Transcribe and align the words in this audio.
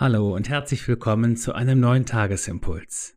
Hallo 0.00 0.32
und 0.32 0.48
herzlich 0.48 0.86
willkommen 0.86 1.36
zu 1.36 1.54
einem 1.54 1.80
neuen 1.80 2.06
Tagesimpuls. 2.06 3.16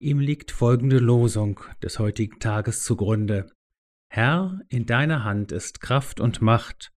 Ihm 0.00 0.18
liegt 0.18 0.50
folgende 0.50 0.98
Losung 0.98 1.60
des 1.84 2.00
heutigen 2.00 2.40
Tages 2.40 2.82
zugrunde. 2.82 3.48
Herr, 4.12 4.60
in 4.68 4.86
deiner 4.86 5.22
Hand 5.22 5.52
ist 5.52 5.80
Kraft 5.80 6.18
und 6.18 6.42
Macht, 6.42 6.90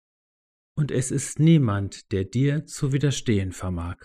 und 0.78 0.92
es 0.92 1.12
ist 1.12 1.40
niemand, 1.42 2.14
der 2.14 2.24
dir 2.24 2.66
zu 2.66 2.94
widerstehen 2.94 3.52
vermag. 3.52 3.98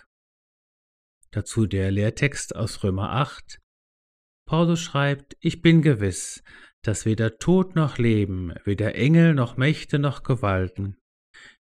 Dazu 1.30 1.66
der 1.66 1.92
Lehrtext 1.92 2.56
aus 2.56 2.82
Römer 2.82 3.12
8. 3.12 3.60
Paulus 4.44 4.80
schreibt, 4.80 5.36
ich 5.38 5.62
bin 5.62 5.82
gewiss, 5.82 6.42
dass 6.82 7.06
weder 7.06 7.38
Tod 7.38 7.76
noch 7.76 7.98
Leben, 7.98 8.52
weder 8.64 8.96
Engel 8.96 9.34
noch 9.34 9.56
Mächte 9.56 10.00
noch 10.00 10.24
Gewalten, 10.24 10.96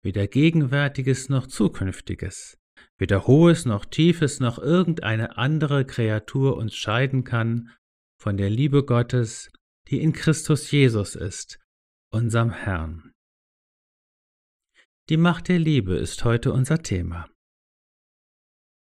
weder 0.02 0.26
Gegenwärtiges 0.26 1.30
noch 1.30 1.46
Zukünftiges, 1.46 2.59
Weder 2.98 3.26
Hohes 3.26 3.64
noch 3.64 3.84
Tiefes 3.84 4.40
noch 4.40 4.58
irgendeine 4.58 5.38
andere 5.38 5.84
Kreatur 5.84 6.56
uns 6.56 6.74
scheiden 6.74 7.24
kann 7.24 7.70
von 8.18 8.36
der 8.36 8.50
Liebe 8.50 8.84
Gottes, 8.84 9.50
die 9.88 10.00
in 10.00 10.12
Christus 10.12 10.70
Jesus 10.70 11.14
ist, 11.16 11.58
unserem 12.12 12.50
Herrn. 12.50 13.12
Die 15.08 15.16
Macht 15.16 15.48
der 15.48 15.58
Liebe 15.58 15.96
ist 15.96 16.24
heute 16.24 16.52
unser 16.52 16.82
Thema. 16.82 17.28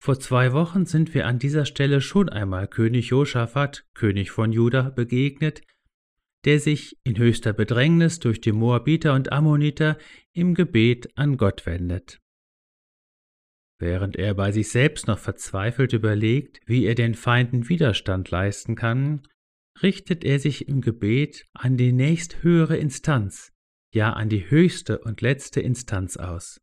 Vor 0.03 0.19
zwei 0.19 0.51
Wochen 0.51 0.85
sind 0.85 1.13
wir 1.13 1.27
an 1.27 1.37
dieser 1.37 1.65
Stelle 1.65 2.01
schon 2.01 2.27
einmal 2.27 2.67
König 2.67 3.09
Josaphat, 3.09 3.85
König 3.93 4.31
von 4.31 4.51
Juda, 4.51 4.89
begegnet, 4.89 5.61
der 6.43 6.59
sich 6.59 6.97
in 7.03 7.17
höchster 7.17 7.53
Bedrängnis 7.53 8.19
durch 8.19 8.41
die 8.41 8.51
Moabiter 8.51 9.13
und 9.13 9.31
Ammoniter 9.31 9.97
im 10.33 10.55
Gebet 10.55 11.15
an 11.15 11.37
Gott 11.37 11.65
wendet. 11.65 12.20
Während 13.81 14.15
er 14.15 14.35
bei 14.35 14.51
sich 14.51 14.69
selbst 14.69 15.07
noch 15.07 15.17
verzweifelt 15.17 15.91
überlegt, 15.91 16.61
wie 16.67 16.85
er 16.85 16.93
den 16.93 17.15
Feinden 17.15 17.67
Widerstand 17.67 18.29
leisten 18.29 18.75
kann, 18.75 19.23
richtet 19.81 20.23
er 20.23 20.37
sich 20.37 20.67
im 20.67 20.81
Gebet 20.81 21.47
an 21.53 21.77
die 21.77 21.91
nächsthöhere 21.91 22.77
Instanz, 22.77 23.51
ja 23.91 24.13
an 24.13 24.29
die 24.29 24.51
höchste 24.51 24.99
und 24.99 25.21
letzte 25.21 25.61
Instanz 25.61 26.15
aus. 26.15 26.61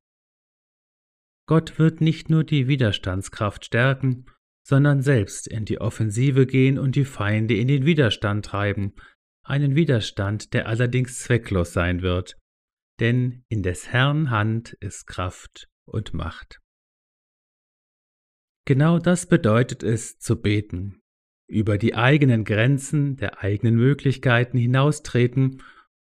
Gott 1.49 1.81
wird 1.81 2.01
nicht 2.01 2.31
nur 2.31 2.45
die 2.45 2.69
Widerstandskraft 2.69 3.65
stärken, 3.65 4.27
sondern 4.65 5.03
selbst 5.03 5.49
in 5.49 5.65
die 5.65 5.81
Offensive 5.81 6.47
gehen 6.47 6.79
und 6.79 6.95
die 6.95 7.05
Feinde 7.05 7.57
in 7.57 7.67
den 7.67 7.85
Widerstand 7.85 8.47
treiben, 8.47 8.95
einen 9.43 9.75
Widerstand, 9.75 10.55
der 10.55 10.69
allerdings 10.69 11.19
zwecklos 11.19 11.73
sein 11.73 12.01
wird, 12.01 12.37
denn 13.01 13.43
in 13.49 13.65
des 13.65 13.89
Herrn 13.89 14.31
Hand 14.31 14.75
ist 14.75 15.09
Kraft 15.09 15.67
und 15.85 16.15
Macht. 16.15 16.61
Genau 18.69 18.99
das 18.99 19.25
bedeutet 19.25 19.83
es 19.83 20.19
zu 20.19 20.43
beten, 20.43 21.01
über 21.49 21.79
die 21.79 21.95
eigenen 21.95 22.45
Grenzen 22.45 23.17
der 23.17 23.43
eigenen 23.43 23.77
Möglichkeiten 23.77 24.59
hinaustreten 24.59 25.63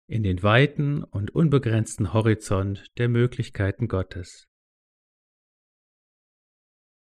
in 0.07 0.21
den 0.21 0.43
weiten 0.43 1.03
und 1.03 1.33
unbegrenzten 1.33 2.13
Horizont 2.13 2.85
der 2.99 3.09
Möglichkeiten 3.09 3.87
Gottes. 3.87 4.47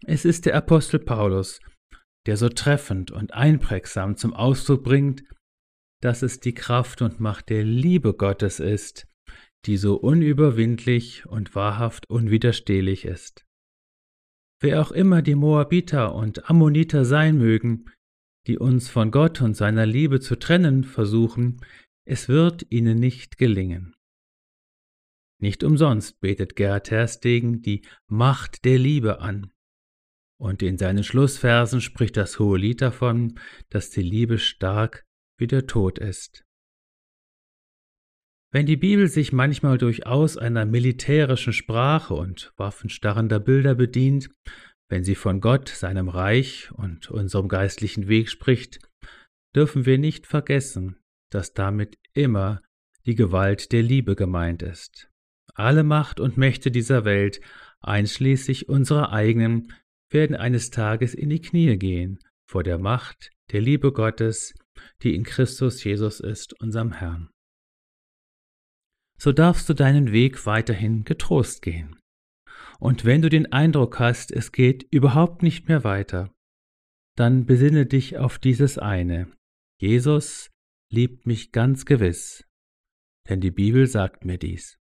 Es 0.05 0.25
ist 0.25 0.45
der 0.45 0.55
Apostel 0.55 0.99
Paulus, 0.99 1.59
der 2.27 2.37
so 2.37 2.47
treffend 2.47 3.09
und 3.09 3.33
einprägsam 3.33 4.17
zum 4.17 4.35
Ausdruck 4.35 4.83
bringt, 4.83 5.23
dass 6.03 6.21
es 6.21 6.39
die 6.39 6.53
Kraft 6.53 7.01
und 7.01 7.19
Macht 7.19 7.49
der 7.49 7.63
Liebe 7.63 8.13
Gottes 8.13 8.59
ist, 8.59 9.07
die 9.65 9.77
so 9.77 9.95
unüberwindlich 9.95 11.25
und 11.25 11.55
wahrhaft 11.55 12.07
unwiderstehlich 12.11 13.05
ist. 13.05 13.43
Wer 14.61 14.79
auch 14.79 14.91
immer 14.91 15.23
die 15.23 15.33
Moabiter 15.33 16.13
und 16.13 16.47
Ammoniter 16.49 17.03
sein 17.03 17.37
mögen, 17.37 17.85
die 18.45 18.59
uns 18.59 18.89
von 18.89 19.09
Gott 19.09 19.41
und 19.41 19.55
seiner 19.57 19.87
Liebe 19.87 20.19
zu 20.19 20.37
trennen 20.37 20.83
versuchen, 20.83 21.61
es 22.05 22.29
wird 22.29 22.67
ihnen 22.69 22.99
nicht 22.99 23.37
gelingen. 23.37 23.95
Nicht 25.39 25.63
umsonst 25.63 26.19
betet 26.21 26.55
Gerhard 26.55 26.91
Herstegen 26.91 27.63
die 27.63 27.81
Macht 28.07 28.63
der 28.63 28.77
Liebe 28.77 29.19
an. 29.19 29.51
Und 30.39 30.61
in 30.61 30.77
seinen 30.77 31.03
Schlussversen 31.03 31.81
spricht 31.81 32.15
das 32.15 32.37
Hohe 32.37 32.59
Lied 32.59 32.81
davon, 32.81 33.39
dass 33.69 33.89
die 33.89 34.03
Liebe 34.03 34.37
stark 34.37 35.05
wie 35.39 35.47
der 35.47 35.65
Tod 35.65 35.97
ist. 35.97 36.45
Wenn 38.53 38.65
die 38.65 38.75
Bibel 38.75 39.07
sich 39.07 39.31
manchmal 39.31 39.77
durchaus 39.77 40.37
einer 40.37 40.65
militärischen 40.65 41.53
Sprache 41.53 42.13
und 42.13 42.51
waffenstarrender 42.57 43.39
Bilder 43.39 43.75
bedient, 43.75 44.29
wenn 44.89 45.05
sie 45.05 45.15
von 45.15 45.39
Gott, 45.39 45.69
seinem 45.69 46.09
Reich 46.09 46.69
und 46.73 47.09
unserem 47.09 47.47
geistlichen 47.47 48.09
Weg 48.09 48.29
spricht, 48.29 48.79
dürfen 49.55 49.85
wir 49.85 49.97
nicht 49.97 50.27
vergessen, 50.27 50.97
dass 51.29 51.53
damit 51.53 51.97
immer 52.13 52.61
die 53.05 53.15
Gewalt 53.15 53.71
der 53.71 53.83
Liebe 53.83 54.17
gemeint 54.17 54.63
ist. 54.63 55.09
Alle 55.53 55.83
Macht 55.83 56.19
und 56.19 56.37
Mächte 56.37 56.71
dieser 56.71 57.05
Welt, 57.05 57.39
einschließlich 57.79 58.67
unserer 58.67 59.13
eigenen, 59.13 59.71
werden 60.09 60.35
eines 60.35 60.71
Tages 60.71 61.13
in 61.13 61.29
die 61.29 61.41
Knie 61.41 61.77
gehen 61.77 62.19
vor 62.45 62.63
der 62.63 62.79
Macht 62.79 63.31
der 63.51 63.61
Liebe 63.61 63.93
Gottes, 63.93 64.53
die 65.03 65.15
in 65.15 65.23
Christus 65.23 65.81
Jesus 65.85 66.19
ist, 66.19 66.59
unserem 66.59 66.91
Herrn 66.91 67.30
so 69.21 69.31
darfst 69.31 69.69
du 69.69 69.75
deinen 69.75 70.11
Weg 70.11 70.47
weiterhin 70.47 71.03
getrost 71.03 71.61
gehen. 71.61 71.95
Und 72.79 73.05
wenn 73.05 73.21
du 73.21 73.29
den 73.29 73.51
Eindruck 73.53 73.99
hast, 73.99 74.31
es 74.31 74.51
geht 74.51 74.81
überhaupt 74.89 75.43
nicht 75.43 75.67
mehr 75.67 75.83
weiter, 75.83 76.33
dann 77.15 77.45
besinne 77.45 77.85
dich 77.85 78.17
auf 78.17 78.39
dieses 78.39 78.79
eine. 78.79 79.27
Jesus 79.79 80.49
liebt 80.91 81.27
mich 81.27 81.51
ganz 81.51 81.85
gewiss, 81.85 82.47
denn 83.29 83.41
die 83.41 83.51
Bibel 83.51 83.85
sagt 83.85 84.25
mir 84.25 84.39
dies. 84.39 84.79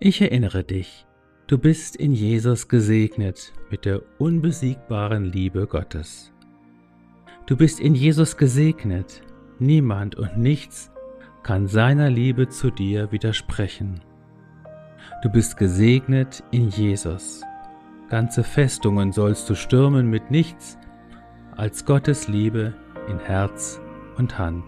Ich 0.00 0.20
erinnere 0.20 0.64
dich, 0.64 1.06
du 1.46 1.56
bist 1.56 1.94
in 1.94 2.12
Jesus 2.12 2.66
gesegnet 2.66 3.52
mit 3.70 3.84
der 3.84 4.02
unbesiegbaren 4.18 5.24
Liebe 5.24 5.68
Gottes. 5.68 6.32
Du 7.46 7.56
bist 7.56 7.78
in 7.78 7.94
Jesus 7.94 8.36
gesegnet, 8.36 9.22
niemand 9.60 10.16
und 10.16 10.36
nichts 10.36 10.90
kann 11.44 11.68
seiner 11.68 12.10
Liebe 12.10 12.48
zu 12.48 12.70
dir 12.70 13.12
widersprechen. 13.12 14.00
Du 15.22 15.28
bist 15.30 15.56
gesegnet 15.56 16.42
in 16.50 16.70
Jesus. 16.70 17.42
Ganze 18.08 18.42
Festungen 18.42 19.12
sollst 19.12 19.48
du 19.48 19.54
stürmen 19.54 20.10
mit 20.10 20.30
nichts 20.30 20.78
als 21.56 21.84
Gottes 21.84 22.28
Liebe 22.28 22.74
in 23.08 23.18
Herz 23.20 23.80
und 24.16 24.38
Hand. 24.38 24.64